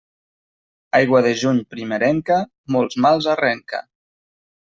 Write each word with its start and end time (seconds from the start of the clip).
Aigua 0.99 1.19
de 1.25 1.33
juny 1.41 1.59
primerenca, 1.75 2.39
molts 2.77 2.99
mals 3.07 3.27
arrenca. 3.37 3.83